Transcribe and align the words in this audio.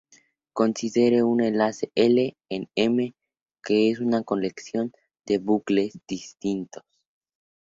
Considere 0.53 1.21
un 1.21 1.43
enlace 1.43 1.91
"L" 1.93 2.35
en 2.49 2.67
"M", 2.73 3.13
que 3.63 3.91
es 3.91 3.99
una 3.99 4.23
colección 4.23 4.91
de 5.27 5.35
l 5.35 5.43
bucles 5.43 5.99
disjuntos. 6.07 6.83